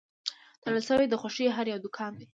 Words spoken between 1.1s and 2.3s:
خوښۍ هر یو دوکان دی